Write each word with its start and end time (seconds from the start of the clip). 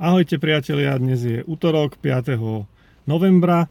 Ahojte 0.00 0.40
priatelia, 0.40 0.96
dnes 0.96 1.20
je 1.20 1.44
útorok 1.44 2.00
5. 2.00 2.32
novembra 3.04 3.68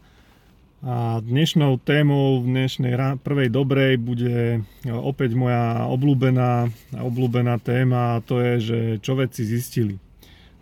a 0.78 1.18
dnešnou 1.18 1.82
témou 1.82 2.38
v 2.38 2.54
dnešnej 2.54 3.18
prvej 3.18 3.50
dobrej 3.50 3.98
bude 3.98 4.38
e, 4.38 4.58
opäť 4.94 5.34
moja 5.34 5.90
obľúbená, 5.90 6.70
obľúbená 7.02 7.58
téma 7.58 8.14
a 8.14 8.22
to 8.22 8.38
je, 8.38 8.54
že 8.62 8.78
čo 9.02 9.18
vedci 9.18 9.42
zistili. 9.42 9.98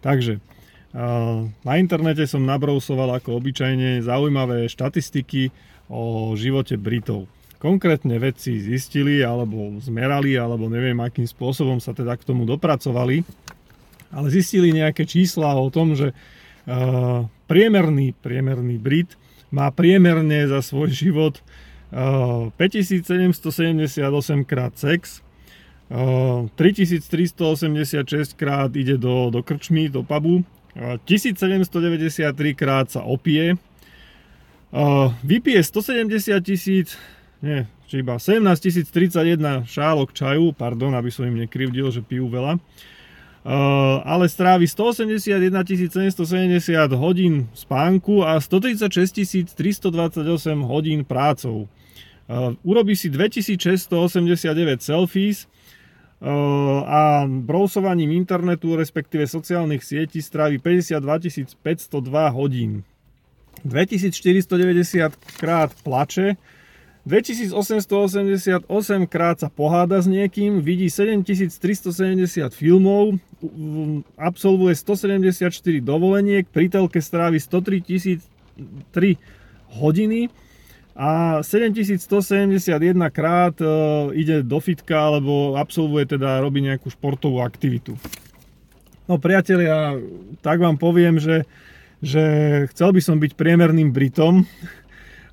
Takže 0.00 0.40
e, 0.40 1.02
na 1.44 1.74
internete 1.76 2.24
som 2.24 2.48
nabrousoval 2.48 3.20
ako 3.20 3.36
obyčajne 3.36 4.00
zaujímavé 4.00 4.72
štatistiky 4.72 5.52
o 5.92 6.32
živote 6.32 6.80
Britov. 6.80 7.28
Konkrétne 7.60 8.16
vedci 8.16 8.56
zistili 8.56 9.20
alebo 9.20 9.76
zmerali 9.84 10.32
alebo 10.32 10.72
neviem 10.72 10.96
akým 10.96 11.28
spôsobom 11.28 11.76
sa 11.76 11.92
teda 11.92 12.16
k 12.16 12.24
tomu 12.24 12.48
dopracovali, 12.48 13.20
ale 14.12 14.32
zistili 14.32 14.72
nejaké 14.72 15.04
čísla 15.04 15.52
o 15.56 15.68
tom, 15.68 15.92
že 15.92 16.12
uh, 16.12 17.28
priemerný, 17.48 18.16
priemerný 18.18 18.80
Brit 18.80 19.16
má 19.48 19.68
priemerne 19.72 20.48
za 20.48 20.60
svoj 20.60 20.92
život 20.92 21.40
uh, 21.92 22.52
5778 22.56 24.04
krát 24.44 24.72
sex, 24.76 25.20
uh, 25.92 26.48
3386 26.56 28.36
krát 28.36 28.72
ide 28.76 28.96
do, 29.00 29.32
do 29.32 29.40
krčmy, 29.44 29.88
do 29.88 30.04
pubu, 30.04 30.44
uh, 30.76 30.96
1793 31.04 32.32
krát 32.56 32.92
sa 32.92 33.04
opije, 33.04 33.56
uh, 34.72 35.12
vypije 35.24 35.60
170 35.64 36.40
tisíc, 36.44 36.96
nie, 37.38 37.64
či 37.86 38.02
iba 38.02 38.18
17 38.20 38.44
031 38.92 39.64
šálok 39.64 40.12
čaju, 40.12 40.52
pardon, 40.52 40.92
aby 40.92 41.08
som 41.08 41.24
im 41.24 41.38
nekrivdil, 41.40 41.88
že 41.88 42.04
pijú 42.04 42.28
veľa, 42.28 42.60
ale 44.04 44.28
strávi 44.28 44.66
181 44.68 45.64
770 46.24 46.92
hodín 46.92 47.48
spánku 47.54 48.24
a 48.26 48.40
136 48.40 49.54
328 49.54 50.62
hodín 50.62 51.04
prácou. 51.04 51.68
Uh, 52.28 52.52
urobí 52.60 52.92
si 52.92 53.08
2689 53.08 54.84
selfies 54.84 55.48
uh, 56.20 56.84
a 56.84 57.24
brousovaním 57.24 58.12
internetu, 58.12 58.76
respektíve 58.76 59.24
sociálnych 59.24 59.80
sietí 59.80 60.20
strávi 60.20 60.60
52 60.60 61.00
502 61.64 62.28
hodín. 62.28 62.84
2490 63.64 65.16
krát 65.40 65.72
plače, 65.80 66.36
2888 67.08 68.68
krát 69.08 69.40
sa 69.40 69.48
poháda 69.48 69.96
s 69.96 70.04
niekým, 70.04 70.60
vidí 70.60 70.92
7370 70.92 71.48
filmov, 72.52 73.16
absolvuje 74.18 74.74
174 74.74 75.78
dovoleniek, 75.78 76.44
pri 76.50 76.66
telke 76.66 76.98
strávi 76.98 77.38
103 77.38 77.86
003 78.90 79.14
hodiny 79.78 80.26
a 80.98 81.38
7171 81.46 82.98
krát 83.14 83.54
e, 83.62 83.66
ide 84.18 84.42
do 84.42 84.58
fitka 84.58 84.98
alebo 84.98 85.54
absolvuje 85.54 86.18
teda, 86.18 86.42
robí 86.42 86.58
nejakú 86.58 86.90
športovú 86.90 87.38
aktivitu. 87.38 87.94
No 89.06 89.22
priatelia, 89.22 89.94
tak 90.42 90.58
vám 90.58 90.74
poviem, 90.74 91.22
že, 91.22 91.46
že 92.02 92.22
chcel 92.74 92.90
by 92.90 93.00
som 93.00 93.16
byť 93.22 93.38
priemerným 93.38 93.94
Britom, 93.94 94.42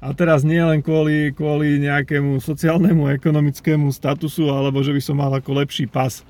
a 0.06 0.14
teraz 0.14 0.46
nie 0.46 0.62
len 0.62 0.86
kvôli, 0.86 1.34
kvôli 1.34 1.82
nejakému 1.82 2.38
sociálnemu, 2.38 3.10
ekonomickému 3.18 3.90
statusu, 3.90 4.54
alebo 4.54 4.86
že 4.86 4.94
by 4.94 5.02
som 5.02 5.18
mal 5.18 5.34
ako 5.34 5.66
lepší 5.66 5.90
pas. 5.90 6.22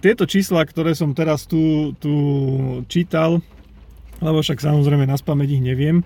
Tieto 0.00 0.24
čísla, 0.24 0.64
ktoré 0.64 0.96
som 0.96 1.12
teraz 1.12 1.44
tu, 1.44 1.92
tu 2.00 2.12
čítal, 2.88 3.44
lebo 4.24 4.40
však 4.40 4.64
samozrejme 4.64 5.04
na 5.04 5.20
spamäť 5.20 5.60
ich 5.60 5.64
neviem, 5.64 6.00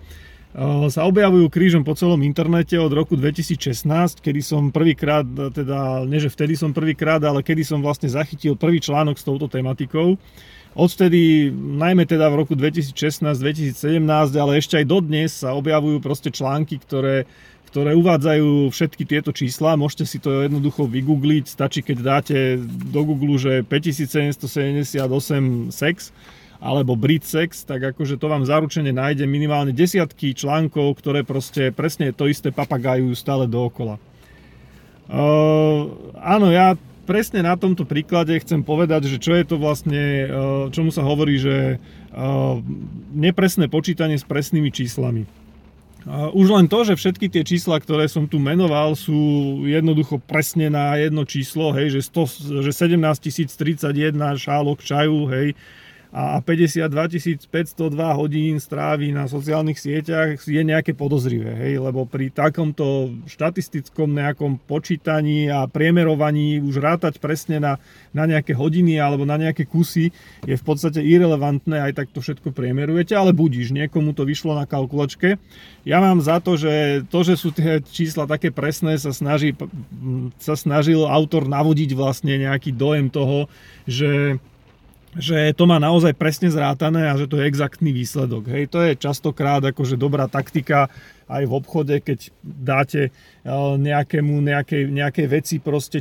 sa 0.93 1.09
objavujú 1.09 1.49
krížom 1.49 1.81
po 1.81 1.97
celom 1.97 2.21
internete 2.27 2.77
od 2.77 2.93
roku 2.93 3.17
2016, 3.17 3.87
kedy 4.21 4.41
som 4.45 4.69
prvýkrát, 4.69 5.25
teda 5.55 6.05
nie 6.05 6.21
že 6.21 6.29
vtedy 6.29 6.59
som 6.59 6.77
prvýkrát, 6.77 7.25
ale 7.25 7.41
kedy 7.41 7.65
som 7.65 7.81
vlastne 7.81 8.11
zachytil 8.11 8.59
prvý 8.59 8.83
článok 8.83 9.17
s 9.17 9.25
touto 9.25 9.49
tematikou. 9.49 10.21
Odvtedy, 10.77 11.53
najmä 11.55 12.05
teda 12.05 12.29
v 12.29 12.45
roku 12.45 12.53
2016-2017, 12.53 14.05
ale 14.37 14.61
ešte 14.61 14.77
aj 14.81 14.87
dodnes 14.89 15.31
sa 15.41 15.57
objavujú 15.57 16.05
proste 16.05 16.29
články, 16.29 16.81
ktoré, 16.81 17.25
ktoré 17.73 17.97
uvádzajú 17.97 18.69
všetky 18.69 19.09
tieto 19.09 19.33
čísla. 19.33 19.81
Môžete 19.81 20.05
si 20.05 20.21
to 20.21 20.45
jednoducho 20.45 20.85
vygoogliť, 20.85 21.49
stačí 21.49 21.81
keď 21.81 21.97
dáte 22.05 22.61
do 22.69 23.01
Google, 23.01 23.41
že 23.41 23.65
5778 23.65 25.01
sex 25.73 26.13
alebo 26.61 26.95
Brit 26.95 27.25
sex, 27.25 27.65
tak 27.65 27.97
akože 27.97 28.21
to 28.21 28.29
vám 28.29 28.45
zaručene 28.45 28.93
nájde 28.93 29.25
minimálne 29.25 29.73
desiatky 29.73 30.37
článkov, 30.37 31.01
ktoré 31.01 31.25
proste 31.25 31.73
presne 31.73 32.13
to 32.13 32.29
isté 32.29 32.53
papagajú 32.53 33.09
stále 33.17 33.49
dookola. 33.49 33.97
Uh, 35.09 36.13
áno, 36.21 36.53
ja 36.53 36.77
presne 37.09 37.43
na 37.43 37.57
tomto 37.59 37.89
príklade 37.89 38.37
chcem 38.39 38.63
povedať, 38.63 39.11
že 39.11 39.19
čo 39.19 39.35
je 39.35 39.45
to 39.49 39.59
vlastne, 39.59 39.99
e, 39.99 40.27
čomu 40.71 40.95
sa 40.95 41.03
hovorí, 41.03 41.35
že 41.35 41.57
e, 41.75 41.77
nepresné 43.11 43.67
počítanie 43.67 44.15
s 44.15 44.23
presnými 44.23 44.71
číslami. 44.71 45.27
Už 46.11 46.47
len 46.51 46.67
to, 46.67 46.83
že 46.83 46.99
všetky 46.99 47.31
tie 47.31 47.43
čísla, 47.47 47.79
ktoré 47.79 48.11
som 48.11 48.27
tu 48.27 48.43
menoval, 48.43 48.99
sú 48.99 49.63
jednoducho 49.67 50.19
presne 50.19 50.67
na 50.67 50.99
jedno 50.99 51.23
číslo, 51.23 51.71
hej, 51.75 51.95
že, 51.95 52.01
100, 52.11 52.67
že 52.67 52.73
17 52.75 52.99
031 52.99 54.19
šálok 54.39 54.83
čaju, 54.83 55.31
hej, 55.31 55.55
a 56.13 56.45
52 56.45 56.93
502 57.49 58.21
hodín 58.21 58.61
stráví 58.61 59.17
na 59.17 59.25
sociálnych 59.25 59.81
sieťach 59.81 60.45
je 60.45 60.61
nejaké 60.61 60.93
podozrivé, 60.93 61.57
hej, 61.57 61.81
lebo 61.81 62.05
pri 62.05 62.29
takomto 62.29 63.17
štatistickom 63.25 64.13
nejakom 64.13 64.61
počítaní 64.61 65.49
a 65.49 65.65
priemerovaní 65.65 66.61
už 66.61 66.85
rátať 66.85 67.17
presne 67.17 67.65
na, 67.65 67.81
na 68.13 68.29
nejaké 68.29 68.53
hodiny 68.53 69.01
alebo 69.01 69.25
na 69.25 69.41
nejaké 69.41 69.65
kusy 69.65 70.13
je 70.45 70.53
v 70.53 70.65
podstate 70.69 71.01
irrelevantné, 71.01 71.81
aj 71.81 72.05
tak 72.05 72.13
to 72.13 72.21
všetko 72.21 72.53
priemerujete, 72.53 73.17
ale 73.17 73.33
budíš, 73.33 73.73
niekomu 73.73 74.13
to 74.13 74.29
vyšlo 74.29 74.53
na 74.53 74.69
kalkulačke. 74.69 75.41
Ja 75.89 76.05
mám 76.05 76.21
za 76.21 76.45
to, 76.45 76.61
že 76.61 77.09
to, 77.09 77.25
že 77.25 77.41
sú 77.41 77.57
tie 77.57 77.81
čísla 77.81 78.29
také 78.29 78.53
presné, 78.53 79.01
sa, 79.01 79.17
snaží, 79.17 79.57
sa 80.37 80.61
snažil 80.61 81.09
autor 81.09 81.49
navodiť 81.49 81.97
vlastne 81.97 82.37
nejaký 82.37 82.77
dojem 82.77 83.09
toho, 83.09 83.49
že 83.89 84.37
že 85.13 85.53
to 85.53 85.69
má 85.69 85.77
naozaj 85.77 86.17
presne 86.17 86.49
zrátané 86.49 87.13
a 87.13 87.21
že 87.21 87.29
to 87.29 87.37
je 87.37 87.45
exaktný 87.45 87.93
výsledok. 87.93 88.49
Hej, 88.49 88.73
to 88.73 88.81
je 88.81 88.97
častokrát 88.97 89.61
akože 89.61 90.01
dobrá 90.01 90.25
taktika 90.25 90.89
aj 91.29 91.45
v 91.49 91.53
obchode, 91.53 92.01
keď 92.01 92.33
dáte 92.45 93.09
eh, 93.09 93.13
nejakému, 93.77 94.41
nejakej, 94.41 94.89
nejakej 94.89 95.27
veci 95.29 95.61
proste, 95.61 96.01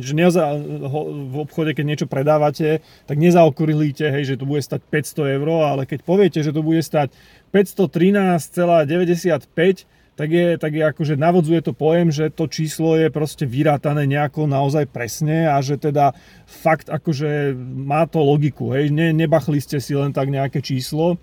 že 0.00 0.12
neza, 0.12 0.52
v 0.60 1.36
obchode, 1.40 1.72
keď 1.72 1.84
niečo 1.84 2.08
predávate, 2.08 2.80
tak 3.08 3.16
nezaokrúhlíte, 3.16 4.12
hej, 4.12 4.36
že 4.36 4.38
to 4.40 4.44
bude 4.44 4.60
stať 4.60 4.84
500 4.88 5.36
eur, 5.40 5.48
ale 5.64 5.88
keď 5.88 6.04
poviete, 6.04 6.44
že 6.44 6.52
to 6.52 6.60
bude 6.60 6.84
stať 6.84 7.16
513,95 7.52 9.88
tak 10.18 10.28
je, 10.30 10.46
tak 10.60 10.72
je 10.76 10.84
akože 10.84 11.14
navodzuje 11.16 11.60
to 11.64 11.72
pojem, 11.72 12.12
že 12.12 12.28
to 12.28 12.44
číslo 12.50 12.98
je 12.98 13.08
proste 13.08 13.48
vyrátané 13.48 14.04
nejako 14.04 14.44
naozaj 14.44 14.90
presne 14.90 15.48
a 15.48 15.58
že 15.64 15.80
teda 15.80 16.12
fakt 16.44 16.92
akože 16.92 17.56
má 17.56 18.04
to 18.04 18.20
logiku, 18.20 18.76
hej, 18.76 18.92
ne, 18.92 19.16
nebachli 19.16 19.62
ste 19.62 19.80
si 19.80 19.96
len 19.96 20.12
tak 20.12 20.28
nejaké 20.28 20.60
číslo, 20.60 21.16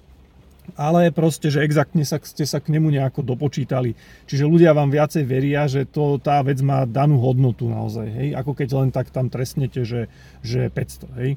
ale 0.75 1.16
proste, 1.16 1.48
že 1.48 1.64
exaktne 1.64 2.03
sa, 2.03 2.20
ste 2.20 2.44
sa 2.44 2.59
k 2.59 2.75
nemu 2.75 2.92
nejako 2.92 3.24
dopočítali. 3.24 3.96
Čiže 4.28 4.44
ľudia 4.44 4.75
vám 4.75 4.92
viacej 4.92 5.24
veria, 5.24 5.64
že 5.69 5.88
to, 5.88 6.19
tá 6.19 6.44
vec 6.44 6.59
má 6.59 6.84
danú 6.84 7.24
hodnotu 7.24 7.72
naozaj, 7.72 8.08
hej, 8.12 8.30
ako 8.36 8.52
keď 8.58 8.68
len 8.75 8.90
tak 8.92 9.14
tam 9.14 9.31
trestnete, 9.31 9.88
že, 9.88 10.12
že 10.44 10.68
500, 10.68 11.22
hej. 11.24 11.31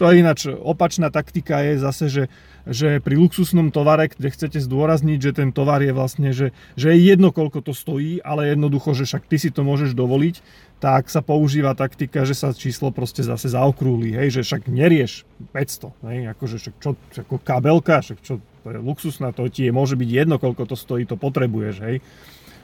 To 0.00 0.08
je 0.08 0.24
ináč 0.24 0.48
opačná 0.48 1.12
taktika 1.12 1.60
je 1.60 1.76
zase, 1.76 2.08
že, 2.08 2.24
že 2.64 3.04
pri 3.04 3.20
luxusnom 3.20 3.68
tovare, 3.68 4.08
kde 4.08 4.32
chcete 4.32 4.56
zdôrazniť, 4.56 5.18
že 5.20 5.36
ten 5.36 5.52
tovar 5.52 5.84
je 5.84 5.92
vlastne, 5.92 6.32
že, 6.32 6.56
že 6.72 6.96
je 6.96 7.04
jedno, 7.04 7.36
koľko 7.36 7.60
to 7.60 7.76
stojí, 7.76 8.16
ale 8.24 8.48
jednoducho, 8.48 8.96
že 8.96 9.04
však 9.04 9.28
ty 9.28 9.36
si 9.36 9.52
to 9.52 9.60
môžeš 9.60 9.92
dovoliť, 9.92 10.40
tak 10.80 11.12
sa 11.12 11.20
používa 11.20 11.76
taktika, 11.76 12.24
že 12.24 12.32
sa 12.32 12.56
číslo 12.56 12.88
proste 12.96 13.20
zase 13.20 13.52
zaokrúli, 13.52 14.16
hej, 14.16 14.40
že 14.40 14.48
však 14.48 14.72
nerieš 14.72 15.28
500, 15.52 15.92
hej, 16.08 16.18
akože 16.32 16.56
však 16.56 16.74
čo, 16.80 16.90
ako 17.20 17.36
kabelka, 17.44 18.00
však 18.00 18.18
čo, 18.24 18.40
to 18.40 18.68
je 18.72 18.80
luxusná, 18.80 19.36
to 19.36 19.44
ti 19.52 19.68
je, 19.68 19.72
môže 19.76 20.00
byť 20.00 20.08
jedno, 20.08 20.40
koľko 20.40 20.64
to 20.64 20.80
stojí, 20.80 21.04
to 21.04 21.20
potrebuješ, 21.20 21.76
hej. 21.84 22.00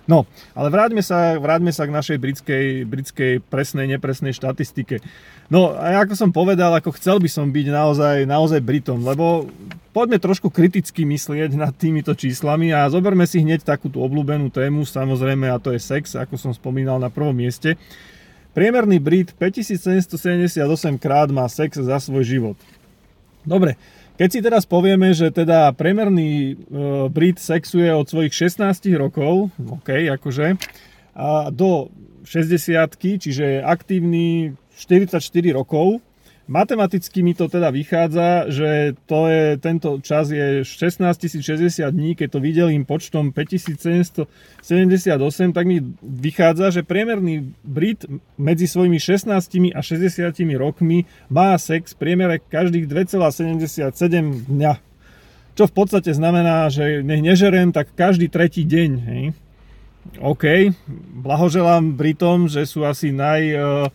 No, 0.06 0.22
ale 0.54 0.70
vráťme 0.70 1.02
sa, 1.02 1.34
vráťme 1.34 1.74
sa 1.74 1.82
k 1.82 1.94
našej 1.94 2.18
britskej, 2.22 2.64
britskej 2.86 3.32
presnej, 3.42 3.90
nepresnej 3.90 4.30
štatistike. 4.38 5.02
No 5.50 5.74
a 5.74 6.06
ako 6.06 6.14
som 6.14 6.30
povedal, 6.30 6.70
ako 6.78 6.94
chcel 6.94 7.18
by 7.18 7.26
som 7.26 7.50
byť 7.50 7.66
naozaj, 7.74 8.16
naozaj 8.22 8.62
Britom, 8.62 9.02
lebo 9.02 9.50
poďme 9.90 10.22
trošku 10.22 10.46
kriticky 10.46 11.02
myslieť 11.02 11.58
nad 11.58 11.74
týmito 11.74 12.14
číslami 12.14 12.70
a 12.70 12.86
zoberme 12.86 13.26
si 13.26 13.42
hneď 13.42 13.66
takú 13.66 13.90
tú 13.90 13.98
obľúbenú 13.98 14.46
tému, 14.46 14.86
samozrejme, 14.86 15.50
a 15.50 15.58
to 15.58 15.74
je 15.74 15.82
sex, 15.82 16.14
ako 16.14 16.38
som 16.38 16.54
spomínal 16.54 17.02
na 17.02 17.10
prvom 17.10 17.34
mieste. 17.34 17.74
Priemerný 18.54 19.02
Brit 19.02 19.34
5778 19.34 20.62
krát 21.02 21.28
má 21.34 21.50
sex 21.50 21.82
za 21.82 21.98
svoj 21.98 22.22
život. 22.22 22.58
Dobre, 23.42 23.74
Keď 24.16 24.28
si 24.32 24.40
teraz 24.40 24.64
povieme, 24.64 25.12
že 25.12 25.28
teda 25.28 25.76
priemerný 25.76 26.56
Brit 27.12 27.36
sexuje 27.36 27.92
od 27.92 28.08
svojich 28.08 28.32
16 28.32 28.64
rokov, 28.96 29.52
OK, 29.60 29.92
akože, 29.92 30.56
a 31.12 31.52
do 31.52 31.92
60 32.24 33.20
čiže 33.20 33.60
aktívny 33.60 34.56
44 34.76 35.20
rokov, 35.52 36.00
Matematicky 36.46 37.26
mi 37.26 37.34
to 37.34 37.50
teda 37.50 37.74
vychádza, 37.74 38.46
že 38.54 38.94
to 39.10 39.26
je, 39.26 39.58
tento 39.58 39.98
čas 39.98 40.30
je 40.30 40.62
16 40.62 41.42
060 41.42 41.82
dní, 41.90 42.14
keď 42.14 42.28
to 42.30 42.38
videlím 42.38 42.86
počtom 42.86 43.34
5778, 43.34 44.22
tak 45.50 45.66
mi 45.66 45.82
vychádza, 45.98 46.70
že 46.70 46.86
priemerný 46.86 47.50
Brit 47.66 48.06
medzi 48.38 48.70
svojimi 48.70 49.02
16 49.02 49.74
a 49.74 49.82
60 49.82 50.22
rokmi 50.54 51.10
má 51.26 51.58
sex 51.58 51.98
v 51.98 52.06
priemere 52.06 52.38
každých 52.38 52.86
2,77 52.94 54.46
dňa. 54.46 54.78
Čo 55.58 55.66
v 55.66 55.72
podstate 55.74 56.14
znamená, 56.14 56.70
že 56.70 57.02
nech 57.02 57.26
nežerem, 57.26 57.74
tak 57.74 57.90
každý 57.98 58.30
tretí 58.30 58.62
deň. 58.62 58.90
Hej. 59.02 59.34
OK, 60.22 60.70
blahoželám 61.26 61.98
Britom, 61.98 62.46
že 62.46 62.62
sú 62.70 62.86
asi 62.86 63.10
naj... 63.10 63.42
Uh, 63.50 63.90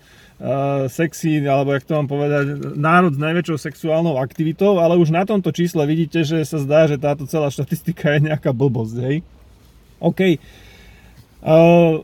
sexy, 0.90 1.46
alebo 1.46 1.78
jak 1.78 1.86
to 1.86 1.94
mám 1.94 2.10
povedať, 2.10 2.74
národ 2.74 3.14
s 3.14 3.22
najväčšou 3.22 3.58
sexuálnou 3.62 4.18
aktivitou, 4.18 4.82
ale 4.82 4.98
už 4.98 5.14
na 5.14 5.22
tomto 5.22 5.54
čísle 5.54 5.86
vidíte, 5.86 6.26
že 6.26 6.42
sa 6.42 6.58
zdá, 6.58 6.90
že 6.90 6.98
táto 6.98 7.30
celá 7.30 7.54
štatistika 7.54 8.18
je 8.18 8.34
nejaká 8.34 8.50
blbosť, 8.50 8.96
hej? 9.06 9.18
OK. 10.02 10.42
Uh, 11.46 12.02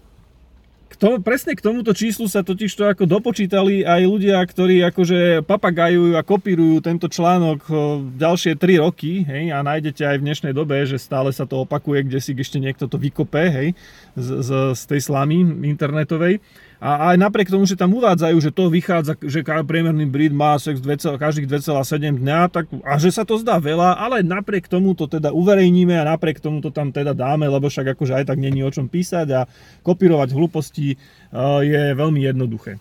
to, 0.98 1.22
presne 1.22 1.54
k 1.54 1.62
tomuto 1.62 1.94
číslu 1.94 2.25
sa 2.25 2.42
totiž 2.42 2.74
to 2.74 2.89
ako 2.89 3.06
dopočítali 3.06 3.86
aj 3.86 4.01
ľudia, 4.01 4.42
ktorí 4.42 4.81
akože 4.90 5.45
papagajujú 5.45 6.18
a 6.18 6.25
kopírujú 6.25 6.81
tento 6.81 7.06
článok 7.06 7.69
ďalšie 8.18 8.57
3 8.57 8.86
roky, 8.86 9.22
hej, 9.22 9.54
a 9.54 9.62
nájdete 9.62 10.01
aj 10.01 10.18
v 10.18 10.25
dnešnej 10.25 10.54
dobe, 10.57 10.81
že 10.90 10.98
stále 10.98 11.30
sa 11.30 11.45
to 11.45 11.66
opakuje, 11.66 12.06
kde 12.06 12.18
si 12.22 12.33
ešte 12.33 12.57
niekto 12.57 12.90
to 12.90 12.98
vykope, 12.98 13.45
hej, 13.45 13.78
z, 14.18 14.28
z, 14.42 14.50
z 14.74 14.81
tej 14.90 15.01
slamy 15.06 15.42
internetovej. 15.69 16.42
A 16.77 17.13
aj 17.13 17.18
napriek 17.18 17.50
tomu, 17.50 17.65
že 17.65 17.74
tam 17.74 17.89
uvádzajú, 17.97 18.38
že 18.38 18.53
to 18.53 18.69
vychádza, 18.69 19.18
že 19.25 19.41
priemerný 19.41 20.06
Brit 20.06 20.29
má 20.29 20.53
sex 20.62 20.77
2, 20.77 21.18
každých 21.18 21.50
2,7 21.50 22.21
dňa, 22.21 22.39
tak, 22.53 22.69
a 22.85 23.01
že 23.01 23.09
sa 23.09 23.25
to 23.25 23.41
zdá 23.41 23.57
veľa, 23.57 23.97
ale 23.97 24.21
napriek 24.21 24.69
tomu 24.69 24.94
to 24.94 25.09
teda 25.09 25.33
uverejníme 25.33 25.97
a 25.97 26.06
napriek 26.06 26.38
tomu 26.38 26.62
to 26.62 26.69
tam 26.69 26.94
teda 26.94 27.18
dáme, 27.18 27.50
lebo 27.50 27.65
však 27.65 27.97
akože 27.97 28.21
aj 28.21 28.25
tak 28.29 28.38
není 28.38 28.62
o 28.62 28.69
čom 28.69 28.85
písať 28.85 29.27
a 29.33 29.50
kopírovať 29.81 30.38
hlúposti 30.38 30.94
eh, 30.94 31.59
je 31.65 31.83
veľmi 31.97 32.21
jednoduché. 32.21 32.77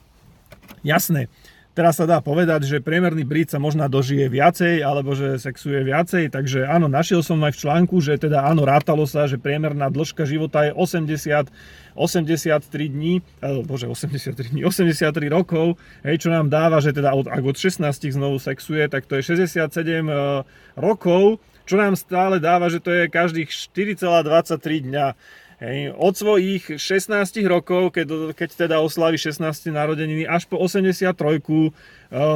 Jasné, 0.85 1.33
Teraz 1.77 2.01
sa 2.01 2.09
dá 2.09 2.25
povedať, 2.25 2.65
že 2.65 2.81
priemerný 2.81 3.29
Brit 3.29 3.53
sa 3.53 3.61
možná 3.61 3.85
dožije 3.85 4.33
viacej, 4.33 4.81
alebo 4.81 5.13
že 5.13 5.37
sexuje 5.37 5.85
viacej, 5.85 6.33
takže 6.33 6.65
áno, 6.65 6.89
našiel 6.89 7.21
som 7.21 7.37
aj 7.45 7.53
v 7.53 7.61
článku, 7.69 8.01
že 8.01 8.17
teda 8.17 8.49
áno, 8.49 8.65
rátalo 8.65 9.05
sa, 9.05 9.29
že 9.29 9.37
priemerná 9.37 9.93
dĺžka 9.93 10.25
života 10.25 10.65
je 10.65 10.73
80, 10.73 11.53
83 11.93 12.65
dní, 12.89 13.21
eh, 13.21 13.61
bože, 13.61 13.93
83 13.93 14.57
dní, 14.57 14.65
83 14.65 15.29
rokov, 15.29 15.77
hej, 16.01 16.17
čo 16.25 16.33
nám 16.33 16.49
dáva, 16.49 16.81
že 16.81 16.97
teda 16.97 17.13
od, 17.13 17.29
ak 17.29 17.45
od 17.45 17.61
16 17.61 17.85
znovu 18.09 18.41
sexuje, 18.41 18.89
tak 18.89 19.05
to 19.05 19.21
je 19.21 19.37
67 19.37 19.69
uh, 19.69 19.69
eh, 19.69 20.49
rokov, 20.81 21.45
čo 21.69 21.77
nám 21.77 21.93
stále 21.93 22.41
dáva, 22.41 22.73
že 22.73 22.81
to 22.81 22.89
je 22.89 23.13
každých 23.13 23.53
4,23 23.53 24.81
dňa. 24.81 25.07
Hej, 25.57 25.97
od 25.97 26.13
svojich 26.13 26.77
16 26.77 27.17
rokov, 27.49 27.97
keď, 27.97 28.37
keď 28.37 28.69
teda 28.69 28.77
oslaví 28.85 29.17
16 29.17 29.41
narodeniny, 29.73 30.29
až 30.29 30.45
po 30.45 30.61
83 30.61 31.09
eh, 31.09 31.73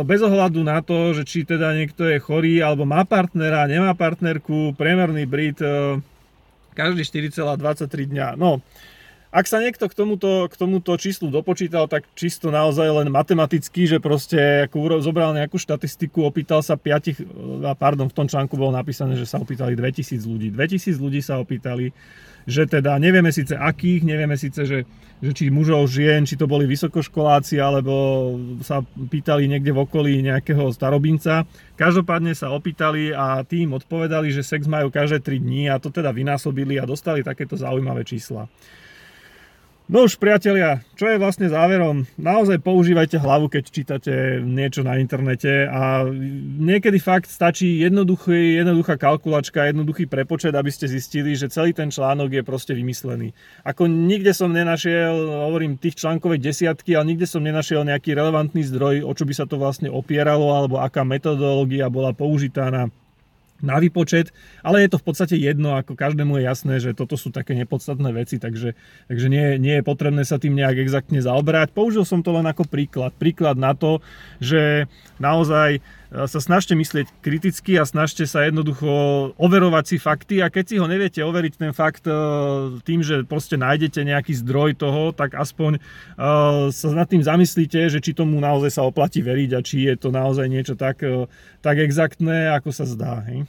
bez 0.08 0.20
ohľadu 0.25 0.64
na 0.64 0.81
to, 0.81 1.12
že 1.12 1.28
či 1.28 1.44
teda 1.44 1.76
niekto 1.76 2.08
je 2.08 2.17
chorý, 2.17 2.64
alebo 2.64 2.88
má 2.88 3.05
partnera, 3.05 3.69
nemá 3.69 3.93
partnerku, 3.93 4.72
priemerný 4.72 5.28
Brit 5.28 5.61
eh, 5.61 6.00
každý 6.72 7.05
4,23 7.05 8.08
dňa. 8.08 8.28
No, 8.40 8.64
ak 9.30 9.46
sa 9.46 9.62
niekto 9.62 9.86
k 9.86 9.94
tomuto, 9.94 10.50
k 10.50 10.54
tomuto 10.58 10.90
číslu 10.98 11.30
dopočítal, 11.30 11.86
tak 11.86 12.02
čisto 12.18 12.50
naozaj 12.50 12.90
len 12.90 13.14
matematicky, 13.14 13.86
že 13.86 14.02
proste 14.02 14.66
ako 14.66 14.98
zobral 14.98 15.30
nejakú 15.38 15.54
štatistiku, 15.54 16.26
opýtal 16.26 16.66
sa 16.66 16.74
5, 16.74 17.78
pardon, 17.78 18.10
v 18.10 18.16
tom 18.18 18.26
článku 18.26 18.58
bolo 18.58 18.74
napísané, 18.74 19.14
že 19.14 19.30
sa 19.30 19.38
opýtali 19.38 19.78
2000 19.78 20.26
ľudí. 20.26 20.50
2000 20.50 20.98
ľudí 20.98 21.22
sa 21.22 21.38
opýtali, 21.38 21.94
že 22.42 22.66
teda 22.66 22.98
nevieme 22.98 23.30
síce 23.30 23.54
akých, 23.54 24.02
nevieme 24.02 24.34
síce, 24.34 24.66
že, 24.66 24.82
že 25.22 25.30
či 25.30 25.46
mužov, 25.46 25.86
žien, 25.86 26.26
či 26.26 26.34
to 26.34 26.50
boli 26.50 26.66
vysokoškoláci, 26.66 27.62
alebo 27.62 28.34
sa 28.66 28.82
pýtali 28.82 29.46
niekde 29.46 29.70
v 29.70 29.78
okolí 29.86 30.26
nejakého 30.26 30.74
starobinca. 30.74 31.46
Každopádne 31.78 32.34
sa 32.34 32.50
opýtali 32.50 33.14
a 33.14 33.46
tým 33.46 33.78
odpovedali, 33.78 34.34
že 34.34 34.42
sex 34.42 34.66
majú 34.66 34.90
každé 34.90 35.22
3 35.22 35.38
dní 35.38 35.70
a 35.70 35.78
to 35.78 35.94
teda 35.94 36.10
vynásobili 36.10 36.82
a 36.82 36.88
dostali 36.88 37.22
takéto 37.22 37.54
zaujímavé 37.54 38.02
čísla. 38.02 38.50
No 39.90 40.06
už 40.06 40.22
priatelia, 40.22 40.87
čo 40.94 41.10
je 41.10 41.19
vlastne 41.19 41.50
záverom? 41.50 42.06
Naozaj 42.14 42.62
používajte 42.62 43.19
hlavu, 43.19 43.50
keď 43.50 43.62
čítate 43.75 44.38
niečo 44.38 44.87
na 44.87 45.02
internete 45.02 45.66
a 45.66 46.06
niekedy 46.62 47.02
fakt 47.02 47.26
stačí 47.26 47.82
jednoduchý, 47.82 48.62
jednoduchá 48.62 48.94
kalkulačka, 48.94 49.66
jednoduchý 49.66 50.06
prepočet, 50.06 50.54
aby 50.54 50.70
ste 50.70 50.87
zistili, 50.87 51.34
že 51.34 51.50
celý 51.50 51.75
ten 51.75 51.90
článok 51.90 52.31
je 52.38 52.42
proste 52.46 52.70
vymyslený. 52.70 53.34
Ako 53.66 53.90
nikde 53.90 54.31
som 54.31 54.54
nenašiel, 54.54 55.50
hovorím, 55.50 55.75
tých 55.75 55.98
článkové 55.98 56.38
desiatky, 56.38 56.94
ale 56.94 57.10
nikde 57.10 57.26
som 57.26 57.42
nenašiel 57.42 57.82
nejaký 57.82 58.14
relevantný 58.14 58.62
zdroj, 58.70 59.02
o 59.02 59.10
čo 59.10 59.26
by 59.26 59.34
sa 59.34 59.50
to 59.50 59.58
vlastne 59.58 59.90
opieralo, 59.90 60.54
alebo 60.54 60.78
aká 60.78 61.02
metodológia 61.02 61.90
bola 61.90 62.14
použitá 62.14 62.70
na 62.70 62.94
na 63.60 63.80
výpočet, 63.80 64.32
ale 64.60 64.84
je 64.84 64.90
to 64.92 64.98
v 65.00 65.06
podstate 65.06 65.36
jedno, 65.36 65.76
ako 65.76 65.96
každému 65.96 66.40
je 66.40 66.42
jasné, 66.44 66.74
že 66.80 66.96
toto 66.96 67.16
sú 67.16 67.32
také 67.32 67.52
nepodstatné 67.56 68.10
veci, 68.12 68.40
takže, 68.40 68.76
takže 69.08 69.26
nie, 69.28 69.60
nie 69.60 69.80
je 69.80 69.84
potrebné 69.86 70.24
sa 70.24 70.40
tým 70.40 70.56
nejak 70.56 70.80
exaktne 70.80 71.20
zaoberať. 71.20 71.72
Použil 71.72 72.04
som 72.04 72.24
to 72.24 72.32
len 72.34 72.48
ako 72.48 72.66
príklad. 72.66 73.12
Príklad 73.16 73.60
na 73.60 73.76
to, 73.76 74.00
že 74.40 74.88
naozaj 75.20 75.84
sa 76.10 76.40
snažte 76.42 76.74
myslieť 76.74 77.22
kriticky 77.22 77.78
a 77.78 77.86
snažte 77.86 78.26
sa 78.26 78.42
jednoducho 78.42 78.90
overovať 79.38 79.84
si 79.86 79.96
fakty 80.02 80.42
a 80.42 80.50
keď 80.50 80.64
si 80.66 80.76
ho 80.82 80.86
neviete 80.90 81.22
overiť 81.22 81.54
ten 81.54 81.70
fakt 81.70 82.02
e, 82.10 82.14
tým, 82.82 83.06
že 83.06 83.22
proste 83.22 83.54
nájdete 83.54 84.02
nejaký 84.02 84.34
zdroj 84.42 84.74
toho, 84.74 85.14
tak 85.14 85.38
aspoň 85.38 85.78
e, 85.78 85.80
sa 86.74 86.88
nad 86.90 87.06
tým 87.06 87.22
zamyslíte, 87.22 87.86
že 87.86 88.02
či 88.02 88.10
tomu 88.10 88.42
naozaj 88.42 88.74
sa 88.74 88.82
oplatí 88.82 89.22
veriť 89.22 89.50
a 89.54 89.60
či 89.62 89.86
je 89.86 89.94
to 89.94 90.10
naozaj 90.10 90.50
niečo 90.50 90.74
tak, 90.74 90.98
e, 91.06 91.30
tak 91.62 91.78
exaktné, 91.78 92.50
ako 92.58 92.74
sa 92.74 92.90
zdá. 92.90 93.22
Hej? 93.30 93.46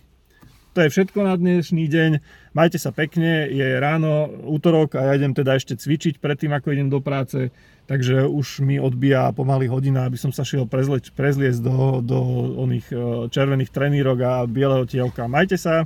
To 0.71 0.79
je 0.87 0.93
všetko 0.93 1.19
na 1.27 1.35
dnešný 1.35 1.83
deň. 1.91 2.11
Majte 2.55 2.79
sa 2.79 2.95
pekne, 2.95 3.43
je 3.51 3.75
ráno, 3.75 4.31
útorok 4.47 4.95
a 4.95 5.11
ja 5.11 5.19
idem 5.19 5.35
teda 5.35 5.59
ešte 5.59 5.75
cvičiť 5.75 6.23
predtým, 6.23 6.55
ako 6.55 6.71
idem 6.71 6.87
do 6.87 7.03
práce 7.03 7.51
takže 7.91 8.23
už 8.23 8.63
mi 8.63 8.79
odbíja 8.79 9.35
pomaly 9.35 9.67
hodina, 9.67 10.07
aby 10.07 10.15
som 10.15 10.31
sa 10.31 10.47
šiel 10.47 10.63
prezliecť 11.11 11.59
do, 11.59 11.99
do 11.99 12.19
oných 12.63 12.87
eh, 12.87 12.99
červených 13.27 13.73
trenírok 13.75 14.17
a 14.23 14.33
bieleho 14.47 14.87
tielka. 14.87 15.27
Majte 15.27 15.59
sa! 15.59 15.83